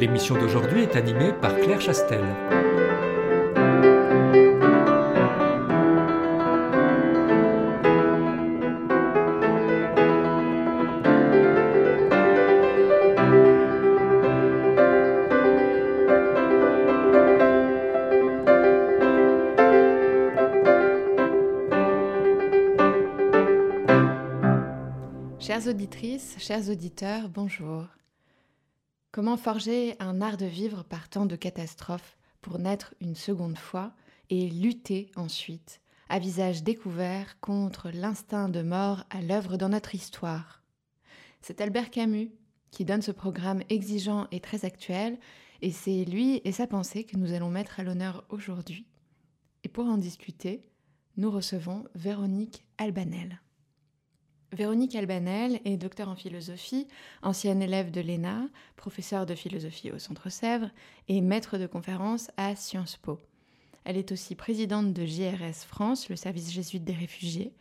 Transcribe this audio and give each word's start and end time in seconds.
L'émission 0.00 0.34
d'aujourd'hui 0.34 0.84
est 0.84 0.96
animée 0.96 1.34
par 1.42 1.54
Claire 1.58 1.78
Chastel. 1.78 2.24
Chères 25.38 25.66
auditrices, 25.66 26.36
chers 26.38 26.70
auditeurs, 26.70 27.28
bonjour. 27.28 27.99
Comment 29.12 29.36
forger 29.36 29.96
un 29.98 30.20
art 30.20 30.36
de 30.36 30.46
vivre 30.46 30.84
par 30.84 31.08
tant 31.08 31.26
de 31.26 31.34
catastrophes 31.34 32.16
pour 32.40 32.60
naître 32.60 32.94
une 33.00 33.16
seconde 33.16 33.58
fois 33.58 33.92
et 34.28 34.48
lutter 34.48 35.10
ensuite, 35.16 35.80
à 36.08 36.20
visage 36.20 36.62
découvert, 36.62 37.40
contre 37.40 37.90
l'instinct 37.90 38.48
de 38.48 38.62
mort 38.62 39.02
à 39.10 39.20
l'œuvre 39.20 39.56
dans 39.56 39.70
notre 39.70 39.96
histoire? 39.96 40.62
C'est 41.40 41.60
Albert 41.60 41.90
Camus 41.90 42.30
qui 42.70 42.84
donne 42.84 43.02
ce 43.02 43.10
programme 43.10 43.64
exigeant 43.68 44.28
et 44.30 44.38
très 44.38 44.64
actuel, 44.64 45.18
et 45.60 45.72
c'est 45.72 46.04
lui 46.04 46.40
et 46.44 46.52
sa 46.52 46.68
pensée 46.68 47.02
que 47.02 47.16
nous 47.16 47.32
allons 47.32 47.50
mettre 47.50 47.80
à 47.80 47.82
l'honneur 47.82 48.24
aujourd'hui. 48.28 48.86
Et 49.64 49.68
pour 49.68 49.86
en 49.86 49.96
discuter, 49.96 50.62
nous 51.16 51.32
recevons 51.32 51.82
Véronique 51.96 52.62
Albanel. 52.78 53.40
Véronique 54.52 54.96
Albanel 54.96 55.60
est 55.64 55.76
docteur 55.76 56.08
en 56.08 56.16
philosophie, 56.16 56.88
ancienne 57.22 57.62
élève 57.62 57.92
de 57.92 58.00
l'ENA, 58.00 58.48
professeure 58.76 59.24
de 59.24 59.36
philosophie 59.36 59.92
au 59.92 59.98
Centre 60.00 60.28
Sèvres 60.28 60.70
et 61.06 61.20
maître 61.20 61.56
de 61.56 61.68
conférences 61.68 62.32
à 62.36 62.56
Sciences 62.56 62.96
Po. 62.96 63.20
Elle 63.84 63.96
est 63.96 64.10
aussi 64.10 64.34
présidente 64.34 64.92
de 64.92 65.06
JRS 65.06 65.64
France, 65.66 66.08
le 66.08 66.16
service 66.16 66.50
jésuite 66.50 66.82
des 66.82 66.92
réfugiés. 66.92 67.52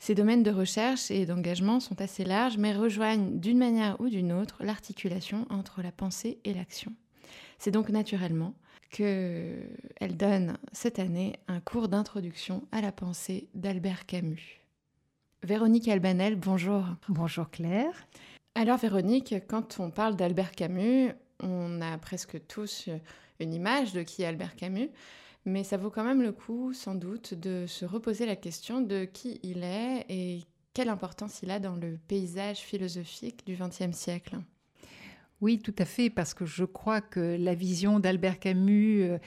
Ses 0.00 0.16
domaines 0.16 0.42
de 0.42 0.50
recherche 0.50 1.10
et 1.12 1.24
d'engagement 1.24 1.78
sont 1.78 2.00
assez 2.00 2.24
larges, 2.24 2.58
mais 2.58 2.74
rejoignent 2.74 3.38
d'une 3.38 3.58
manière 3.58 4.00
ou 4.00 4.08
d'une 4.08 4.32
autre 4.32 4.64
l'articulation 4.64 5.46
entre 5.50 5.82
la 5.82 5.92
pensée 5.92 6.40
et 6.44 6.52
l'action. 6.52 6.92
C'est 7.58 7.70
donc 7.70 7.90
naturellement 7.90 8.54
qu'elle 8.90 10.16
donne 10.16 10.58
cette 10.72 10.98
année 10.98 11.36
un 11.46 11.60
cours 11.60 11.88
d'introduction 11.88 12.66
à 12.72 12.80
la 12.80 12.90
pensée 12.90 13.48
d'Albert 13.54 14.06
Camus. 14.06 14.67
Véronique 15.44 15.86
Albanel, 15.86 16.34
bonjour. 16.34 16.84
Bonjour 17.08 17.48
Claire. 17.48 18.08
Alors 18.56 18.76
Véronique, 18.76 19.36
quand 19.48 19.78
on 19.78 19.90
parle 19.90 20.16
d'Albert 20.16 20.50
Camus, 20.50 21.12
on 21.40 21.80
a 21.80 21.96
presque 21.96 22.44
tous 22.48 22.88
une 23.38 23.54
image 23.54 23.92
de 23.92 24.02
qui 24.02 24.22
est 24.22 24.26
Albert 24.26 24.56
Camus, 24.56 24.90
mais 25.44 25.62
ça 25.62 25.76
vaut 25.76 25.90
quand 25.90 26.02
même 26.02 26.22
le 26.22 26.32
coup 26.32 26.72
sans 26.72 26.96
doute 26.96 27.34
de 27.34 27.66
se 27.68 27.84
reposer 27.84 28.26
la 28.26 28.34
question 28.34 28.80
de 28.80 29.04
qui 29.04 29.38
il 29.44 29.62
est 29.62 30.06
et 30.08 30.42
quelle 30.74 30.88
importance 30.88 31.38
il 31.44 31.52
a 31.52 31.60
dans 31.60 31.76
le 31.76 31.98
paysage 32.08 32.58
philosophique 32.58 33.46
du 33.46 33.56
XXe 33.56 33.96
siècle. 33.96 34.36
Oui, 35.40 35.60
tout 35.60 35.74
à 35.78 35.84
fait, 35.84 36.10
parce 36.10 36.34
que 36.34 36.46
je 36.46 36.64
crois 36.64 37.00
que 37.00 37.36
la 37.38 37.54
vision 37.54 38.00
d'Albert 38.00 38.40
Camus... 38.40 39.04
Euh, 39.04 39.18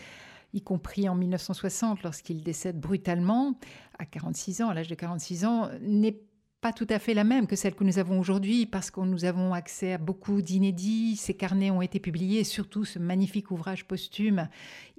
y 0.53 0.61
compris 0.61 1.07
en 1.09 1.15
1960 1.15 2.03
lorsqu'il 2.03 2.43
décède 2.43 2.79
brutalement 2.79 3.57
à 3.99 4.05
46 4.05 4.61
ans, 4.63 4.69
à 4.69 4.73
l'âge 4.73 4.87
de 4.87 4.95
46 4.95 5.45
ans, 5.45 5.69
n'est 5.81 6.19
pas 6.61 6.71
tout 6.71 6.87
à 6.91 6.99
fait 6.99 7.15
la 7.15 7.23
même 7.23 7.47
que 7.47 7.55
celle 7.55 7.73
que 7.73 7.83
nous 7.83 7.97
avons 7.97 8.19
aujourd'hui 8.19 8.67
parce 8.67 8.91
que 8.91 9.01
nous 9.01 9.25
avons 9.25 9.53
accès 9.53 9.93
à 9.93 9.97
beaucoup 9.97 10.43
d'inédits. 10.43 11.15
Ces 11.15 11.33
carnets 11.33 11.71
ont 11.71 11.81
été 11.81 11.99
publiés, 11.99 12.43
surtout 12.43 12.85
ce 12.85 12.99
magnifique 12.99 13.49
ouvrage 13.49 13.85
posthume 13.85 14.47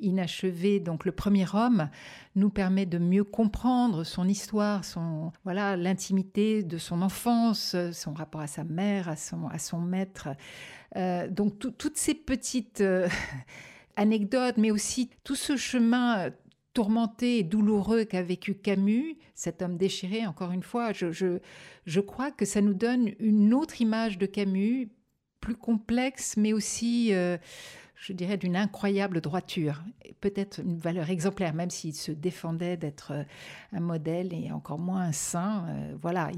inachevé, 0.01 0.81
donc 0.81 1.05
le 1.05 1.13
premier 1.13 1.47
homme, 1.55 1.89
nous 2.35 2.51
permet 2.51 2.85
de 2.85 2.99
mieux 2.99 3.23
comprendre 3.23 4.03
son 4.03 4.27
histoire, 4.27 4.85
son 4.85 5.31
voilà 5.45 5.77
l'intimité 5.77 6.65
de 6.65 6.79
son 6.79 7.01
enfance, 7.01 7.77
son 7.93 8.13
rapport 8.13 8.41
à 8.41 8.49
sa 8.49 8.65
mère, 8.65 9.09
à 9.09 9.15
son 9.15 9.47
à 9.47 9.61
son 9.61 9.81
maître. 9.81 10.31
Euh, 10.97 11.29
donc 11.29 11.59
toutes 11.59 11.97
ces 11.97 12.15
petites 12.15 12.81
euh, 12.81 13.09
anecdote, 13.97 14.57
mais 14.57 14.71
aussi 14.71 15.11
tout 15.25 15.35
ce 15.35 15.57
chemin 15.57 16.27
euh, 16.27 16.31
tourmenté 16.75 17.39
et 17.39 17.43
douloureux 17.43 18.05
qu'a 18.05 18.23
vécu 18.23 18.55
Camus, 18.55 19.17
cet 19.35 19.63
homme 19.63 19.77
déchiré, 19.77 20.27
encore 20.27 20.53
une 20.53 20.63
fois, 20.63 20.93
je, 20.93 22.01
crois 22.01 22.31
que 22.31 22.45
ça 22.45 22.61
nous 22.61 22.75
donne 22.75 23.13
une 23.19 23.53
autre 23.53 23.81
image 23.81 24.19
de 24.19 24.27
Camus, 24.27 24.89
plus 25.41 25.57
complexe, 25.57 26.37
mais 26.37 26.53
aussi 26.53 27.13
euh, 27.13 27.37
je 28.03 28.13
dirais, 28.13 28.37
d'une 28.37 28.57
incroyable 28.57 29.21
droiture, 29.21 29.85
peut-être 30.21 30.59
une 30.59 30.77
valeur 30.77 31.09
exemplaire, 31.09 31.55
même 31.55 31.71
s'il 31.71 31.95
se 31.95 32.11
défendait 32.11 32.77
d'être 32.77 33.13
euh, 33.13 33.23
un 33.73 33.79
modèle 33.79 34.35
et 34.35 34.51
encore 34.51 34.81
moins 34.81 35.03
un 35.03 35.13
saint. 35.13 35.67
Euh, 35.69 35.95
voilà, 36.03 36.29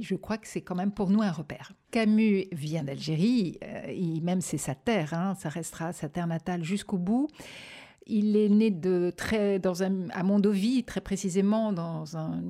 je 0.00 0.14
crois 0.14 0.38
que 0.38 0.46
c'est 0.46 0.60
quand 0.60 0.76
même 0.76 0.92
pour 0.92 1.10
nous 1.10 1.20
un 1.20 1.32
repère. 1.32 1.72
Camus 1.90 2.44
vient 2.52 2.84
d'Algérie, 2.84 3.58
euh, 3.64 4.20
même 4.22 4.40
c'est 4.40 4.58
sa 4.58 4.76
terre, 4.76 5.12
hein, 5.12 5.34
ça 5.40 5.48
restera 5.48 5.92
sa 5.92 6.08
terre 6.08 6.28
natale 6.28 6.62
jusqu'au 6.62 6.98
bout. 6.98 7.26
Il 8.06 8.36
est 8.36 8.48
né 8.48 8.70
de 8.70 9.12
très, 9.16 9.58
dans 9.58 9.82
un, 9.82 10.08
à 10.10 10.22
Mondovie, 10.22 10.84
très 10.84 11.00
précisément, 11.00 11.72
dans 11.72 12.16
un, 12.16 12.44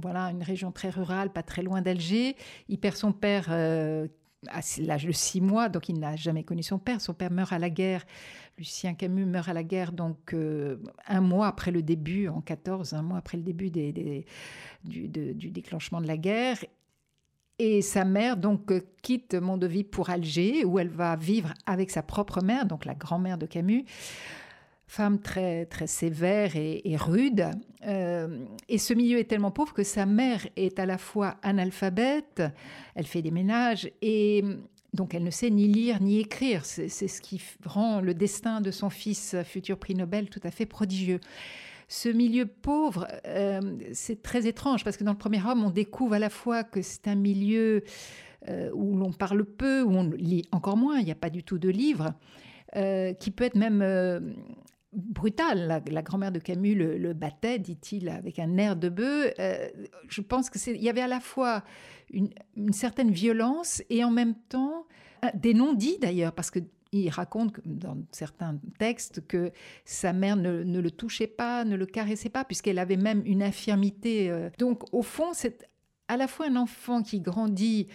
voilà, 0.00 0.30
une 0.30 0.42
région 0.44 0.70
très 0.70 0.90
rurale, 0.90 1.32
pas 1.32 1.42
très 1.42 1.62
loin 1.62 1.82
d'Alger. 1.82 2.36
Il 2.68 2.78
perd 2.78 2.96
son 2.96 3.12
père 3.12 3.48
à 4.48 4.60
l'âge 4.78 5.06
de 5.06 5.12
six 5.12 5.40
mois, 5.40 5.68
donc 5.68 5.88
il 5.88 5.98
n'a 5.98 6.16
jamais 6.16 6.44
connu 6.44 6.62
son 6.62 6.78
père. 6.78 7.00
Son 7.00 7.14
père 7.14 7.30
meurt 7.30 7.52
à 7.52 7.58
la 7.58 7.70
guerre. 7.70 8.04
Lucien 8.58 8.94
Camus 8.94 9.24
meurt 9.24 9.48
à 9.48 9.52
la 9.52 9.62
guerre, 9.62 9.92
donc 9.92 10.34
euh, 10.34 10.76
un 11.06 11.20
mois 11.20 11.46
après 11.46 11.70
le 11.70 11.82
début, 11.82 12.28
en 12.28 12.40
14, 12.40 12.94
un 12.94 13.02
mois 13.02 13.18
après 13.18 13.36
le 13.36 13.42
début 13.42 13.70
du, 13.70 15.08
déclenchement 15.50 16.00
de 16.00 16.06
la 16.06 16.16
guerre. 16.16 16.58
Et 17.58 17.82
sa 17.82 18.04
mère 18.04 18.36
donc 18.36 18.72
euh, 18.72 18.80
quitte 19.02 19.34
Mondovie 19.34 19.84
pour 19.84 20.10
Alger, 20.10 20.64
où 20.64 20.78
elle 20.78 20.88
va 20.88 21.16
vivre 21.16 21.54
avec 21.66 21.90
sa 21.90 22.02
propre 22.02 22.42
mère, 22.42 22.66
donc 22.66 22.84
la 22.84 22.94
grand-mère 22.94 23.38
de 23.38 23.46
Camus 23.46 23.84
femme 24.92 25.20
très, 25.20 25.64
très 25.64 25.86
sévère 25.86 26.54
et, 26.54 26.96
rude. 26.96 27.46
Euh, 27.86 28.44
et 28.68 28.76
ce 28.76 28.92
milieu 28.92 29.18
est 29.18 29.24
tellement 29.24 29.50
pauvre 29.50 29.72
que 29.72 29.84
sa 29.84 30.04
mère 30.04 30.46
est 30.56 30.78
à 30.78 30.84
la 30.84 30.98
fois 30.98 31.36
analphabète, 31.42 32.42
elle 32.94 33.06
fait 33.06 33.22
des 33.22 33.30
ménages, 33.30 33.90
et 34.02 34.44
donc 34.92 35.14
elle 35.14 35.24
ne 35.24 35.30
sait 35.30 35.48
ni 35.48 35.66
lire 35.66 36.02
ni 36.02 36.20
écrire. 36.20 36.66
C'est 36.66 36.88
ce 36.88 37.22
qui 37.22 37.40
rend 37.64 38.02
le 38.02 38.12
destin 38.12 38.60
de 38.60 38.70
son 38.70 38.90
fils, 38.90 39.34
futur 39.44 39.78
prix 39.78 39.94
Nobel, 39.94 40.28
tout 40.28 40.42
à 40.44 40.50
fait 40.50 40.66
prodigieux. 40.66 41.20
Ce 41.88 42.10
milieu 42.10 42.44
pauvre, 42.44 43.08
euh, 43.26 43.60
c'est 43.94 44.22
très 44.22 44.46
étrange 44.46 44.84
parce 44.84 44.98
que 44.98 45.04
dans 45.04 45.12
le 45.12 45.18
premier 45.18 45.42
homme, 45.42 45.64
on 45.64 45.70
découvre 45.70 46.12
à 46.12 46.18
la 46.18 46.30
fois 46.30 46.64
que 46.64 46.82
c'est 46.82 47.08
un 47.08 47.14
milieu 47.14 47.82
euh, 48.48 48.70
où 48.74 48.94
l'on 48.98 49.12
parle 49.12 49.46
peu, 49.46 49.82
où 49.82 49.90
on 49.90 50.10
lit 50.10 50.44
encore 50.52 50.76
moins, 50.76 50.98
il 50.98 51.06
n'y 51.06 51.12
a 51.12 51.14
pas 51.14 51.30
du 51.30 51.42
tout 51.42 51.58
de 51.58 51.70
livres. 51.70 52.12
qui 52.74 53.30
peut 53.30 53.44
être 53.44 53.56
même 53.56 53.82
brutal. 54.92 55.82
La, 55.86 56.02
grand-mère 56.02 56.32
de 56.32 56.38
Camus 56.38 56.74
le, 56.74 57.12
battait, 57.12 57.58
dit-il, 57.58 58.08
avec 58.08 58.38
un 58.38 58.56
air 58.56 58.76
de 58.76 58.88
bœuf. 58.88 59.32
Euh, 59.38 59.68
je 60.08 60.20
pense 60.20 60.50
que 60.50 60.58
il 60.70 60.82
y 60.82 60.88
avait 60.88 61.00
à 61.00 61.08
la 61.08 61.20
fois 61.20 61.62
une, 62.10 62.30
certaine 62.72 63.10
violence 63.10 63.82
et 63.90 64.04
en 64.04 64.10
même 64.10 64.34
temps 64.48 64.86
euh, 65.24 65.28
des 65.34 65.54
non-dits 65.54 65.98
d'ailleurs, 66.00 66.32
parce 66.32 66.50
que 66.50 66.60
il 66.94 67.08
raconte 67.08 67.58
dans 67.64 67.96
certains 68.10 68.58
textes 68.78 69.26
que 69.26 69.50
sa 69.86 70.12
mère 70.12 70.36
ne, 70.36 70.62
le 70.62 70.90
touchait 70.90 71.26
pas, 71.26 71.64
ne 71.64 71.74
le 71.74 71.86
caressait 71.86 72.28
pas, 72.28 72.44
puisqu'elle 72.44 72.78
avait 72.78 72.98
même 72.98 73.22
une 73.24 73.42
infirmité. 73.42 74.30
Euh. 74.30 74.50
Donc, 74.58 74.82
au 74.92 75.00
fond, 75.00 75.32
c'est 75.32 75.66
à 76.08 76.18
la 76.18 76.28
fois 76.28 76.48
un 76.48 76.56
enfant 76.56 77.02
qui 77.02 77.20
grandit 77.20 77.88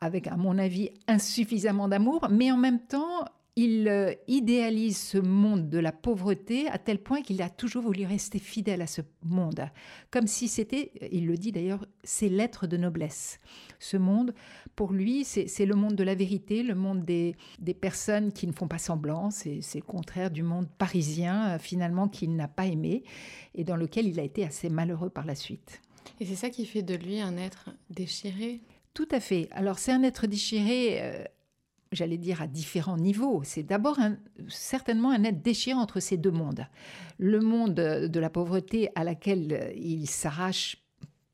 avec, 0.00 0.28
à 0.28 0.36
mon 0.36 0.58
avis, 0.58 0.90
insuffisamment 1.08 1.88
d'amour, 1.88 2.28
mais 2.30 2.52
en 2.52 2.56
même 2.56 2.78
temps 2.78 3.24
il 3.56 3.88
euh, 3.88 4.12
idéalise 4.28 4.98
ce 4.98 5.16
monde 5.16 5.70
de 5.70 5.78
la 5.78 5.90
pauvreté 5.90 6.68
à 6.68 6.78
tel 6.78 6.98
point 6.98 7.22
qu'il 7.22 7.40
a 7.40 7.48
toujours 7.48 7.82
voulu 7.82 8.04
rester 8.04 8.38
fidèle 8.38 8.82
à 8.82 8.86
ce 8.86 9.00
monde, 9.22 9.70
comme 10.10 10.26
si 10.26 10.46
c'était, 10.46 10.92
il 11.10 11.26
le 11.26 11.38
dit 11.38 11.52
d'ailleurs, 11.52 11.86
ses 12.04 12.28
lettres 12.28 12.66
de 12.66 12.76
noblesse. 12.76 13.40
Ce 13.78 13.96
monde, 13.96 14.34
pour 14.74 14.92
lui, 14.92 15.24
c'est 15.24 15.66
le 15.66 15.74
monde 15.74 15.94
de 15.94 16.04
la 16.04 16.14
vérité, 16.14 16.62
le 16.62 16.74
monde 16.74 17.04
des, 17.06 17.34
des 17.58 17.72
personnes 17.72 18.30
qui 18.30 18.46
ne 18.46 18.52
font 18.52 18.68
pas 18.68 18.78
semblant, 18.78 19.30
c'est 19.30 19.60
le 19.74 19.80
contraire 19.80 20.30
du 20.30 20.42
monde 20.42 20.68
parisien, 20.76 21.54
euh, 21.54 21.58
finalement, 21.58 22.08
qu'il 22.08 22.36
n'a 22.36 22.48
pas 22.48 22.66
aimé 22.66 23.04
et 23.54 23.64
dans 23.64 23.76
lequel 23.76 24.06
il 24.06 24.20
a 24.20 24.22
été 24.22 24.44
assez 24.44 24.68
malheureux 24.68 25.10
par 25.10 25.24
la 25.24 25.34
suite. 25.34 25.80
Et 26.20 26.26
c'est 26.26 26.36
ça 26.36 26.50
qui 26.50 26.66
fait 26.66 26.82
de 26.82 26.94
lui 26.94 27.20
un 27.20 27.38
être 27.38 27.70
déchiré? 27.88 28.60
Tout 28.92 29.08
à 29.10 29.20
fait. 29.20 29.48
Alors 29.50 29.78
c'est 29.78 29.92
un 29.92 30.02
être 30.02 30.26
déchiré 30.26 30.98
euh, 31.02 31.24
j'allais 31.92 32.18
dire, 32.18 32.42
à 32.42 32.46
différents 32.46 32.96
niveaux. 32.96 33.42
C'est 33.44 33.62
d'abord 33.62 33.98
certainement 34.48 35.10
un 35.10 35.24
être 35.24 35.42
déchirant 35.42 35.80
entre 35.80 36.00
ces 36.00 36.16
deux 36.16 36.30
mondes. 36.30 36.66
Le 37.18 37.40
monde 37.40 37.74
de 37.74 38.20
la 38.20 38.30
pauvreté 38.30 38.90
à 38.94 39.04
laquelle 39.04 39.72
il 39.76 40.06
s'arrache 40.06 40.85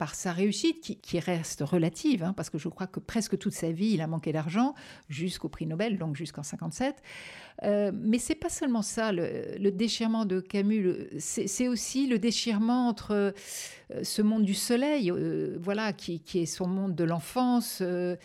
par 0.02 0.16
sa 0.16 0.32
réussite, 0.32 0.98
qui, 1.00 1.20
reste 1.20 1.60
relative, 1.60 2.24
hein, 2.24 2.32
parce 2.36 2.50
que 2.50 2.58
je 2.58 2.68
crois 2.68 2.88
que 2.88 2.98
presque 2.98 3.38
toute 3.38 3.52
sa 3.52 3.70
vie, 3.70 3.92
il 3.92 4.00
a 4.00 4.08
manqué 4.08 4.32
d'argent, 4.32 4.74
jusqu'au 5.08 5.48
prix 5.48 5.64
Nobel, 5.64 5.96
donc 5.96 6.16
jusqu'en 6.16 6.42
57. 6.42 6.96
Euh, 7.62 7.92
mais 7.94 8.18
c'est 8.18 8.34
pas 8.34 8.48
seulement 8.48 8.82
ça, 8.82 9.12
le, 9.12 9.70
déchirement 9.70 10.24
de 10.24 10.40
Camus, 10.40 11.06
c'est 11.20 11.68
aussi 11.68 12.08
le 12.08 12.18
déchirement 12.18 12.88
entre 12.88 13.12
euh, 13.12 13.32
ce 14.02 14.22
monde 14.22 14.42
du 14.42 14.54
soleil, 14.54 15.08
euh, 15.12 15.56
voilà, 15.60 15.92
qui, 15.92 16.20
est 16.34 16.46
son 16.46 16.66
monde 16.66 16.96
de 16.96 17.04
l'enfance, 17.04 17.78
euh, 17.80 18.16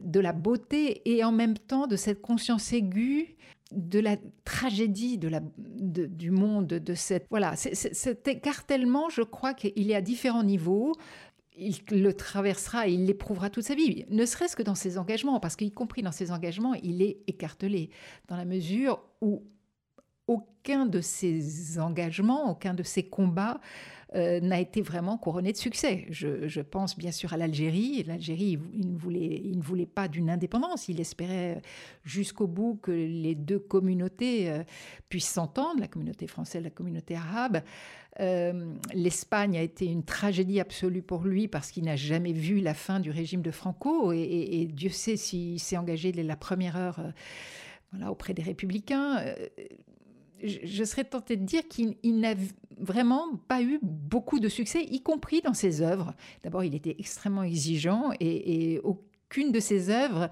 de 0.00 0.18
la 0.18 0.32
beauté, 0.32 1.02
et 1.04 1.22
en 1.22 1.30
même 1.30 1.56
temps 1.56 1.86
de 1.86 1.94
cette 1.94 2.20
conscience 2.20 2.72
aiguë 2.72 3.36
de 3.74 3.98
la 3.98 4.16
tragédie 4.44 5.18
de 5.18 5.28
la, 5.28 5.40
du 5.58 6.30
monde, 6.30 6.66
de 6.66 6.94
cette... 6.94 7.26
Voilà, 7.30 7.56
cet 7.56 8.28
écartèlement, 8.28 9.08
je 9.08 9.22
crois 9.22 9.54
qu'il 9.54 9.90
est 9.90 9.94
à 9.94 10.00
différents 10.00 10.42
niveaux. 10.42 10.94
Il 11.56 11.74
le 11.90 12.12
traversera 12.14 12.88
et 12.88 12.92
il 12.92 13.04
l'éprouvera 13.06 13.50
toute 13.50 13.64
sa 13.64 13.74
vie, 13.74 14.06
ne 14.08 14.24
serait-ce 14.24 14.56
que 14.56 14.62
dans 14.62 14.74
ses 14.74 14.96
engagements, 14.96 15.38
parce 15.38 15.54
qu'y 15.54 15.70
compris 15.70 16.02
dans 16.02 16.12
ses 16.12 16.30
engagements, 16.30 16.72
il 16.74 17.02
est 17.02 17.18
écartelé, 17.26 17.90
dans 18.28 18.36
la 18.36 18.46
mesure 18.46 19.04
où 19.20 19.42
aucun 20.26 20.86
de 20.86 21.00
ses 21.00 21.78
engagements, 21.78 22.50
aucun 22.50 22.72
de 22.72 22.82
ses 22.82 23.02
combats 23.02 23.60
euh, 24.14 24.40
n'a 24.40 24.60
été 24.60 24.82
vraiment 24.82 25.16
couronné 25.16 25.52
de 25.52 25.56
succès. 25.56 26.06
Je, 26.10 26.60
pense 26.60 26.98
bien 26.98 27.12
sûr 27.12 27.32
à 27.32 27.38
l'Algérie. 27.38 28.02
L'Algérie, 28.02 28.58
il, 28.74 28.92
ne 28.92 29.62
voulait, 29.62 29.86
pas 29.86 30.06
d'une 30.06 30.28
indépendance. 30.28 30.88
Il 30.88 31.00
espérait 31.00 31.62
jusqu'au 32.04 32.46
bout 32.46 32.78
que 32.82 32.90
les 32.90 33.34
deux 33.34 33.58
communautés 33.58 34.50
euh, 34.50 34.64
puissent 35.08 35.30
s'entendre, 35.30 35.80
la 35.80 35.88
communauté 35.88 36.26
française 36.26 36.62
la 36.62 36.70
communauté 36.70 37.16
arabe. 37.16 37.62
Euh, 38.20 38.74
L'Espagne 38.92 39.56
a 39.56 39.62
été 39.62 39.86
une 39.86 40.04
tragédie 40.04 40.60
absolue 40.60 41.02
pour 41.02 41.22
lui 41.22 41.48
parce 41.48 41.70
qu'il 41.70 41.84
n'a 41.84 41.96
jamais 41.96 42.34
vu 42.34 42.60
la 42.60 42.74
fin 42.74 43.00
du 43.00 43.10
régime 43.10 43.40
de 43.40 43.50
Franco 43.50 44.12
et, 44.12 44.68
Dieu 44.70 44.90
sait 44.90 45.16
s'il 45.16 45.58
s'est 45.58 45.78
engagé 45.78 46.12
dès 46.12 46.22
la 46.22 46.36
première 46.36 46.76
heure 46.76 47.00
auprès 48.06 48.34
des 48.34 48.42
républicains 48.42 49.22
je 50.42 50.84
serais 50.84 51.04
tentée 51.04 51.36
de 51.36 51.44
dire 51.44 51.66
qu'il 51.68 51.96
n'a 52.04 52.34
vraiment 52.78 53.36
pas 53.48 53.62
eu 53.62 53.78
beaucoup 53.82 54.40
de 54.40 54.48
succès, 54.48 54.84
y 54.84 55.02
compris 55.02 55.40
dans 55.40 55.54
ses 55.54 55.82
œuvres. 55.82 56.14
D'abord, 56.42 56.64
il 56.64 56.74
était 56.74 56.96
extrêmement 56.98 57.42
exigeant 57.42 58.10
et, 58.20 58.80
aucune 58.82 59.52
de 59.52 59.60
ses 59.60 59.88
œuvres 59.90 60.28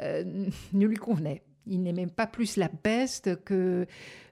euh, 0.00 0.46
ne 0.72 0.86
lui 0.86 0.96
convenait. 0.96 1.42
Il 1.66 1.82
n'aimait 1.82 2.06
pas 2.06 2.26
plus 2.26 2.56
la 2.56 2.68
peste 2.68 3.42
que 3.42 3.86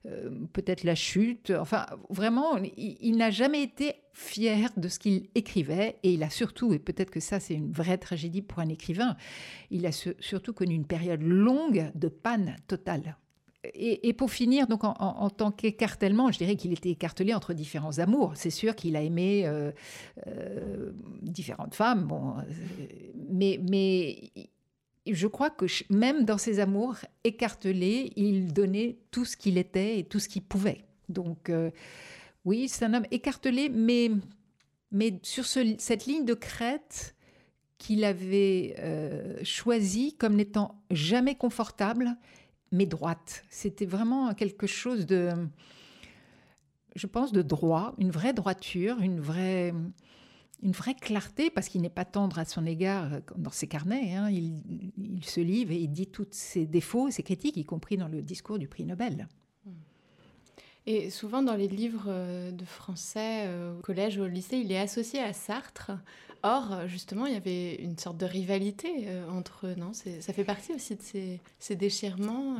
euh, 0.04 0.30
peut-être 0.52 0.84
la 0.84 0.94
chute. 0.94 1.50
Enfin, 1.50 1.86
vraiment, 2.10 2.58
il, 2.76 3.16
n'a 3.16 3.30
jamais 3.30 3.62
été 3.62 3.94
fier 4.12 4.70
de 4.76 4.88
ce 4.88 4.98
qu'il 4.98 5.30
écrivait. 5.34 5.96
Et 6.02 6.12
il 6.12 6.22
a 6.22 6.30
surtout, 6.30 6.74
et 6.74 6.78
peut-être 6.78 7.10
que 7.10 7.20
ça 7.20 7.40
c'est 7.40 7.54
une 7.54 7.72
vraie 7.72 7.96
tragédie 7.96 8.42
pour 8.42 8.58
un 8.58 8.68
écrivain, 8.68 9.16
il 9.70 9.86
a 9.86 9.92
surtout 9.92 10.52
connu 10.52 10.74
une 10.74 10.86
période 10.86 11.22
longue 11.22 11.90
de 11.94 12.08
panne 12.08 12.56
totale 12.68 13.16
et, 13.64 14.12
pour 14.12 14.30
finir, 14.30 14.66
donc 14.66 14.82
en, 14.82 15.30
tant 15.30 15.52
qu'écartèlement, 15.52 16.32
je 16.32 16.38
dirais 16.38 16.56
qu'il 16.56 16.72
était 16.72 16.90
écartelé 16.90 17.32
entre 17.32 17.54
différents 17.54 18.00
amours. 18.00 18.32
C'est 18.34 18.50
sûr 18.50 18.74
qu'il 18.74 18.96
a 18.96 19.02
aimé 19.02 19.46
euh, 19.46 19.70
euh, 20.26 20.90
différentes 21.22 21.74
femmes, 21.74 22.04
bon, 22.04 22.34
euh, 22.38 22.42
mais, 23.30 24.30
je 25.06 25.26
crois 25.26 25.50
que 25.50 25.66
même 25.90 26.24
dans 26.24 26.38
ses 26.38 26.58
amours 26.60 26.96
écartelés, 27.24 28.12
il 28.16 28.52
donnait 28.52 28.98
tout 29.10 29.24
ce 29.24 29.36
qu'il 29.36 29.58
était 29.58 29.98
et 29.98 30.04
tout 30.04 30.18
ce 30.18 30.28
qu'il 30.28 30.42
pouvait. 30.42 30.84
Donc 31.08 31.50
oui, 32.44 32.68
c'est 32.68 32.84
un 32.84 32.94
homme 32.94 33.06
écartelé, 33.10 33.68
mais, 33.68 34.10
mais 34.92 35.18
sur 35.22 35.44
cette 35.44 36.06
ligne 36.06 36.24
de 36.24 36.34
crête 36.34 37.16
qu'il 37.78 38.04
avait 38.04 38.76
choisie 39.42 40.14
comme 40.14 40.36
n'étant 40.36 40.80
jamais 40.92 41.34
confortable 41.34 42.16
mais 42.72 42.86
droite. 42.86 43.44
C'était 43.50 43.86
vraiment 43.86 44.34
quelque 44.34 44.66
chose 44.66 45.06
de, 45.06 45.30
je 46.96 47.06
pense, 47.06 47.32
de 47.32 47.42
droit, 47.42 47.94
une 47.98 48.10
vraie 48.10 48.32
droiture, 48.32 49.00
une 49.00 49.20
vraie, 49.20 49.74
une 50.62 50.72
vraie 50.72 50.94
clarté, 50.94 51.50
parce 51.50 51.68
qu'il 51.68 51.82
n'est 51.82 51.90
pas 51.90 52.04
tendre 52.04 52.38
à 52.38 52.44
son 52.44 52.66
égard 52.66 53.20
dans 53.36 53.50
ses 53.50 53.68
carnets. 53.68 54.14
Hein. 54.14 54.30
Il, 54.30 55.22
se 55.22 55.40
livre 55.40 55.70
et 55.70 55.76
il 55.76 55.88
dit 55.88 56.08
tous 56.08 56.26
ses 56.32 56.66
défauts, 56.66 57.10
ses 57.10 57.22
critiques, 57.22 57.56
y 57.56 57.64
compris 57.64 57.96
dans 57.96 58.08
le 58.08 58.22
discours 58.22 58.58
du 58.58 58.66
prix 58.66 58.84
Nobel. 58.84 59.28
Et 60.86 61.10
souvent 61.10 61.42
dans 61.42 61.54
les 61.54 61.68
livres 61.68 62.06
euh, 62.08 62.50
de 62.50 62.64
français 62.64 63.44
euh, 63.46 63.78
au 63.78 63.82
collège 63.82 64.18
ou 64.18 64.22
au 64.22 64.26
lycée, 64.26 64.56
il 64.56 64.72
est 64.72 64.78
associé 64.78 65.20
à 65.20 65.32
Sartre. 65.32 65.92
Or, 66.42 66.88
justement, 66.88 67.26
il 67.26 67.34
y 67.34 67.36
avait 67.36 67.76
une 67.76 67.96
sorte 67.96 68.16
de 68.16 68.26
rivalité 68.26 69.04
euh, 69.06 69.30
entre 69.30 69.68
eux, 69.68 69.74
non? 69.76 69.92
Ça 69.92 70.32
fait 70.32 70.42
partie 70.42 70.72
aussi 70.74 70.96
de 70.96 71.02
ces, 71.60 71.76
déchirements 71.76 72.56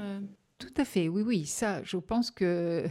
Tout 0.58 0.74
à 0.76 0.84
fait, 0.84 1.08
oui, 1.08 1.22
oui. 1.22 1.46
Ça, 1.46 1.82
je 1.82 1.96
pense 1.96 2.30
que 2.30 2.86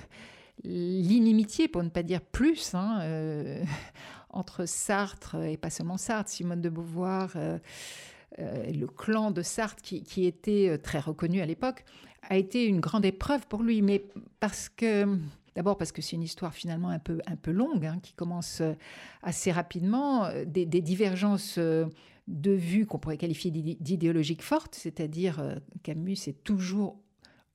l'inimitié, 0.65 1.69
pour 1.69 1.81
ne 1.81 1.89
pas 1.89 2.03
dire 2.03 2.19
plus, 2.19 2.75
hein, 2.75 2.99
entre 4.31 4.65
Sartre 4.65 5.37
et 5.45 5.55
pas 5.55 5.69
seulement 5.69 5.95
Sartre, 5.95 6.29
Simone 6.29 6.59
de 6.59 6.67
Beauvoir, 6.67 7.37
le 8.37 8.85
clan 8.85 9.31
de 9.31 9.41
Sartre 9.41 9.81
qui, 9.81 10.03
qui 10.03 10.25
était 10.25 10.77
très 10.77 10.99
reconnu 10.99 11.39
à 11.39 11.45
l'époque, 11.45 11.85
a 12.29 12.37
été 12.37 12.65
une 12.65 12.79
grande 12.79 13.05
épreuve 13.05 13.47
pour 13.47 13.63
lui, 13.63 13.81
mais 13.81 14.05
parce 14.39 14.69
que 14.69 15.17
D'abord 15.55 15.77
parce 15.77 15.91
que 15.91 16.01
c'est 16.01 16.15
une 16.15 16.23
histoire 16.23 16.53
finalement 16.53 16.89
un 16.89 16.99
peu, 16.99 17.19
un 17.25 17.35
peu 17.35 17.51
longue, 17.51 17.85
hein, 17.85 17.99
qui 18.01 18.13
commence 18.13 18.61
euh, 18.61 18.73
assez 19.21 19.51
rapidement, 19.51 20.25
euh, 20.25 20.45
des, 20.45 20.65
divergences 20.65 21.55
euh, 21.57 21.85
de 22.27 22.51
vues 22.51 22.85
qu'on 22.85 22.99
pourrait 22.99 23.17
qualifier 23.17 23.51
d'idéologiques 23.51 24.43
fortes, 24.43 24.75
c'est-à-dire 24.75 25.59
Camus 25.83 26.15
s'est 26.15 26.33
toujours 26.33 26.99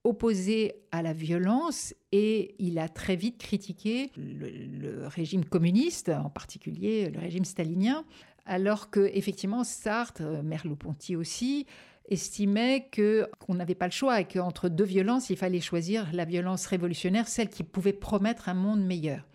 opposé 0.04 0.74
à 0.92 1.02
la 1.02 1.12
violence 1.14 1.94
et 2.12 2.54
il 2.58 2.78
a 2.78 2.88
très 2.88 3.16
vite 3.16 3.38
critiqué 3.38 4.10
le 4.16 5.06
régime 5.06 5.44
communiste, 5.44 6.10
en 6.10 6.28
particulier 6.28 7.10
le 7.10 7.18
régime 7.18 7.44
stalinien, 7.44 8.04
alors 8.44 8.90
que 8.90 9.10
effectivement 9.14 9.64
Sartre, 9.64 10.22
Merleau-Ponty 10.44 11.16
aussi, 11.16 11.66
estimait 12.08 12.88
que 12.90 13.28
qu'on 13.38 13.54
n'avait 13.54 13.74
pas 13.74 13.86
le 13.86 13.92
choix 13.92 14.20
et 14.20 14.24
qu'entre 14.24 14.68
deux 14.68 14.84
violences, 14.84 15.30
il 15.30 15.36
fallait 15.36 15.60
choisir 15.60 16.08
la 16.12 16.24
violence 16.24 16.66
révolutionnaire, 16.66 17.28
celle 17.28 17.48
qui 17.48 17.64
pouvait 17.64 17.92
promettre 17.92 18.48
un 18.48 18.54
monde 18.54 18.84
meilleur. 18.84 19.26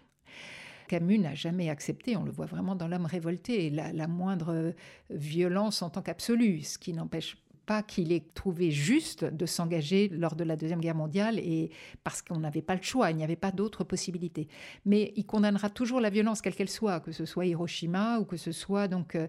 Camus 0.88 1.20
n'a 1.20 1.36
jamais 1.36 1.70
accepté, 1.70 2.18
on 2.18 2.24
le 2.24 2.32
voit 2.32 2.48
vraiment 2.48 2.76
dans 2.76 2.90
l'homme 2.90 3.06
révolté, 3.06 3.70
la, 3.70 4.08
moindre 4.08 4.74
violence 5.10 5.82
en 5.82 5.90
tant 5.90 6.02
qu'absolue, 6.02 6.64
ce 6.64 6.78
qui 6.78 6.92
n'empêche 6.92 7.38
pas 7.66 7.84
qu'il 7.84 8.12
ait 8.12 8.24
trouvé 8.34 8.72
juste 8.72 9.24
de 9.24 9.46
s'engager 9.46 10.10
lors 10.10 10.36
de 10.36 10.44
la 10.44 10.56
Deuxième 10.56 10.82
Guerre 10.82 10.96
mondiale 10.96 11.40
et 11.40 11.72
parce 12.04 12.22
qu'on 12.22 12.40
n'avait 12.40 12.62
pas 12.62 12.76
le 12.76 12.82
choix, 12.82 13.12
il 13.12 13.18
n'y 13.18 13.24
avait 13.24 13.36
pas 13.36 13.52
d'autre 13.52 13.84
possibilité. 13.84 14.48
Mais 14.86 15.14
il 15.16 15.26
condamnera 15.26 15.70
toujours 15.70 16.00
la 16.00 16.10
violence, 16.10 16.42
quelle 16.42 16.56
qu'elle 16.56 16.70
soit, 16.70 17.00
que 17.00 17.12
ce 17.12 17.26
soit 17.26 17.46
Hiroshima 17.46 18.20
ou 18.20 18.26
que 18.26 18.38
ce 18.38 18.52
soit 18.52 18.88
donc 18.88 19.16
euh, 19.16 19.28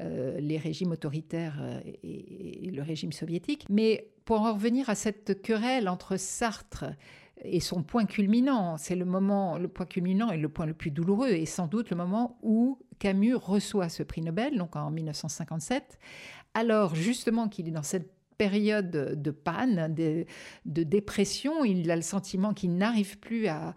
euh, 0.00 0.38
les 0.40 0.58
régimes 0.58 0.92
autoritaires 0.92 1.56
euh, 1.60 1.80
et, 2.02 2.70
le 2.70 2.82
régime 2.82 3.12
soviétique. 3.12 3.66
Mais 3.70 4.10
pour 4.24 4.42
en 4.42 4.54
revenir 4.54 4.90
à 4.90 4.94
cette 4.94 5.40
querelle 5.40 5.88
entre 5.88 6.16
Sartre 6.16 6.84
et 7.42 7.60
son 7.60 7.82
point 7.82 8.06
culminant, 8.06 8.76
c'est 8.76 8.96
le 8.96 9.04
moment, 9.04 9.58
le 9.58 9.68
point 9.68 9.86
culminant 9.86 10.30
et 10.30 10.36
le 10.36 10.48
point 10.48 10.66
le 10.66 10.74
plus 10.74 10.90
douloureux, 10.90 11.28
et 11.28 11.46
sans 11.46 11.66
doute 11.66 11.90
le 11.90 11.96
moment 11.96 12.38
où 12.42 12.78
Camus 12.98 13.34
reçoit 13.34 13.88
ce 13.88 14.02
prix 14.02 14.22
Nobel, 14.22 14.56
donc 14.56 14.76
en 14.76 14.90
1957, 14.90 15.98
alors 16.54 16.94
justement 16.94 17.48
qu'il 17.48 17.68
est 17.68 17.72
dans 17.72 17.82
cette 17.82 18.10
période 18.38 18.90
de 18.90 19.30
panne, 19.30 19.94
de, 19.94 20.26
dépression, 20.64 21.64
il 21.64 21.90
a 21.90 21.96
le 21.96 22.02
sentiment 22.02 22.54
qu'il 22.54 22.76
n'arrive 22.76 23.18
plus 23.18 23.46
à, 23.48 23.74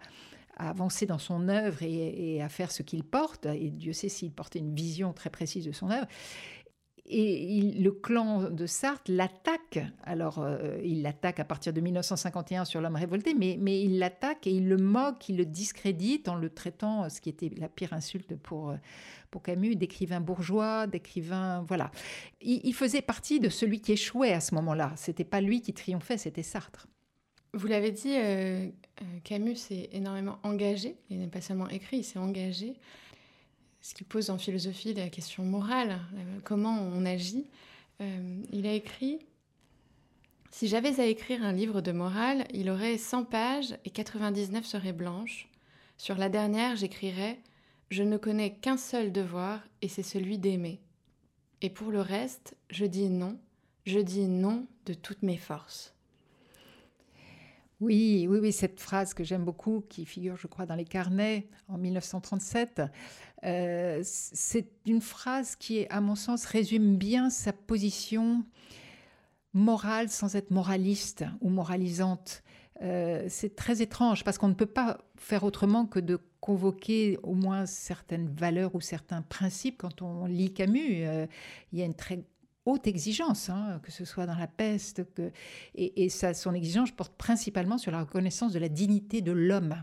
avancer 0.56 1.06
dans 1.06 1.18
son 1.18 1.48
œuvre 1.48 1.82
et, 1.82 2.42
à 2.42 2.48
faire 2.50 2.70
ce 2.70 2.82
qu'il 2.82 3.02
porte, 3.02 3.46
et 3.46 3.70
Dieu 3.70 3.94
sait 3.94 4.10
s'il 4.10 4.30
portait 4.30 4.58
une 4.58 4.74
vision 4.74 5.12
très 5.14 5.30
précise 5.30 5.64
de 5.64 5.72
son 5.72 5.90
œuvre. 5.90 6.06
Et 7.12 7.60
le 7.76 7.90
clan 7.90 8.50
de 8.50 8.66
Sartre 8.66 9.10
l'attaque. 9.10 9.80
Alors, 10.04 10.38
euh, 10.38 10.78
il 10.84 11.02
l'attaque 11.02 11.40
à 11.40 11.44
partir 11.44 11.72
de 11.72 11.80
1951 11.80 12.64
sur 12.64 12.80
l'homme 12.80 12.94
révolté, 12.94 13.34
mais, 13.34 13.56
mais 13.60 13.82
il 13.82 13.98
l'attaque 13.98 14.46
et 14.46 14.50
il 14.52 14.68
le 14.68 14.76
moque, 14.76 15.28
il 15.28 15.36
le 15.36 15.44
discrédite 15.44 16.28
en 16.28 16.36
le 16.36 16.50
traitant, 16.50 17.08
ce 17.08 17.20
qui 17.20 17.28
était 17.28 17.50
la 17.56 17.68
pire 17.68 17.92
insulte 17.92 18.36
pour, 18.36 18.74
pour 19.30 19.42
Camus, 19.42 19.76
d'écrivain 19.76 20.20
bourgeois, 20.20 20.86
d'écrivain. 20.86 21.64
Voilà. 21.68 21.90
Il, 22.40 22.74
faisait 22.74 23.02
partie 23.02 23.40
de 23.40 23.48
celui 23.48 23.80
qui 23.80 23.92
échouait 23.92 24.32
à 24.32 24.40
ce 24.40 24.54
moment-là. 24.56 24.92
C'était 24.96 25.24
pas 25.24 25.40
lui 25.40 25.62
qui 25.62 25.72
triomphait, 25.72 26.18
c'était 26.18 26.42
Sartre. 26.42 26.86
Vous 27.54 27.66
l'avez 27.66 27.90
dit, 27.90 28.14
euh, 28.16 28.68
Camus 29.24 29.56
s'est 29.56 29.88
énormément 29.92 30.38
engagé. 30.44 30.96
Il 31.10 31.18
n'est 31.18 31.28
pas 31.28 31.40
seulement 31.40 31.68
écrit, 31.68 31.98
il 31.98 32.04
s'est 32.04 32.18
engagé 32.18 32.74
ce 33.80 33.94
qui 33.94 34.04
pose 34.04 34.30
en 34.30 34.38
philosophie 34.38 34.94
la 34.94 35.08
question 35.08 35.44
morale, 35.44 36.00
euh, 36.14 36.38
comment 36.44 36.78
on 36.80 37.04
agit. 37.04 37.46
Euh, 38.00 38.42
il 38.52 38.66
a 38.66 38.72
écrit 38.72 39.18
Si 40.50 40.68
j'avais 40.68 41.00
à 41.00 41.06
écrire 41.06 41.42
un 41.42 41.52
livre 41.52 41.80
de 41.80 41.92
morale, 41.92 42.46
il 42.52 42.70
aurait 42.70 42.98
100 42.98 43.24
pages 43.24 43.76
et 43.84 43.90
99 43.90 44.64
seraient 44.64 44.92
blanches. 44.92 45.48
Sur 45.96 46.16
la 46.16 46.28
dernière, 46.28 46.76
j'écrirais 46.76 47.38
Je 47.90 48.02
ne 48.02 48.16
connais 48.16 48.54
qu'un 48.54 48.76
seul 48.76 49.12
devoir 49.12 49.60
et 49.82 49.88
c'est 49.88 50.02
celui 50.02 50.38
d'aimer. 50.38 50.80
Et 51.62 51.70
pour 51.70 51.90
le 51.90 52.00
reste, 52.00 52.56
je 52.70 52.86
dis 52.86 53.08
non, 53.08 53.38
je 53.86 53.98
dis 53.98 54.26
non 54.26 54.66
de 54.86 54.94
toutes 54.94 55.22
mes 55.22 55.36
forces. 55.36 55.94
Oui, 57.80 58.26
oui, 58.28 58.38
oui, 58.40 58.52
cette 58.52 58.78
phrase 58.78 59.14
que 59.14 59.24
j'aime 59.24 59.44
beaucoup, 59.44 59.82
qui 59.88 60.04
figure, 60.04 60.36
je 60.36 60.46
crois, 60.46 60.66
dans 60.66 60.74
les 60.74 60.84
carnets 60.84 61.48
en 61.66 61.78
1937, 61.78 62.82
euh, 63.44 64.00
c'est 64.04 64.68
une 64.84 65.00
phrase 65.00 65.56
qui, 65.56 65.86
à 65.88 66.02
mon 66.02 66.14
sens, 66.14 66.44
résume 66.44 66.96
bien 66.96 67.30
sa 67.30 67.54
position 67.54 68.44
morale 69.54 70.10
sans 70.10 70.36
être 70.36 70.50
moraliste 70.50 71.24
ou 71.40 71.48
moralisante. 71.48 72.42
Euh, 72.82 73.26
c'est 73.28 73.56
très 73.56 73.80
étrange 73.80 74.24
parce 74.24 74.36
qu'on 74.36 74.48
ne 74.48 74.54
peut 74.54 74.66
pas 74.66 74.98
faire 75.16 75.44
autrement 75.44 75.86
que 75.86 76.00
de 76.00 76.18
convoquer 76.40 77.18
au 77.22 77.34
moins 77.34 77.64
certaines 77.64 78.28
valeurs 78.28 78.74
ou 78.74 78.82
certains 78.82 79.22
principes. 79.22 79.78
Quand 79.78 80.02
on 80.02 80.26
lit 80.26 80.52
Camus, 80.52 81.06
euh, 81.06 81.26
il 81.72 81.78
y 81.78 81.82
a 81.82 81.86
une 81.86 81.94
très 81.94 82.24
haute 82.70 82.86
exigence, 82.86 83.48
hein, 83.50 83.80
que 83.82 83.90
ce 83.90 84.04
soit 84.04 84.26
dans 84.26 84.34
la 84.34 84.46
peste, 84.46 85.04
que... 85.14 85.32
et, 85.74 86.08
ça, 86.08 86.34
son 86.34 86.54
exigence 86.54 86.90
porte 86.90 87.14
principalement 87.16 87.78
sur 87.78 87.92
la 87.92 88.00
reconnaissance 88.00 88.52
de 88.52 88.58
la 88.58 88.68
dignité 88.68 89.20
de 89.20 89.32
l'homme. 89.32 89.82